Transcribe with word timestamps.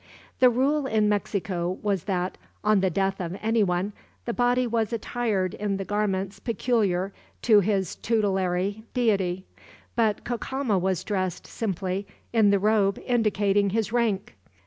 The 0.39 0.49
rule 0.49 0.87
in 0.87 1.07
Mexico 1.07 1.77
was 1.83 2.05
that, 2.05 2.35
on 2.63 2.79
the 2.79 2.89
death 2.89 3.21
of 3.21 3.37
anyone, 3.39 3.93
the 4.25 4.33
body 4.33 4.65
was 4.65 4.91
attired 4.91 5.53
in 5.53 5.77
the 5.77 5.85
garments 5.85 6.39
peculiar 6.39 7.13
to 7.43 7.59
his 7.59 7.97
tutelary 7.97 8.81
deity; 8.95 9.45
but 9.95 10.23
Cacama 10.23 10.79
was 10.79 11.03
dressed, 11.03 11.45
simply, 11.45 12.07
in 12.33 12.49
the 12.49 12.57
robe 12.57 12.97
indicating 13.05 13.69
his 13.69 13.93
rank. 13.93 14.33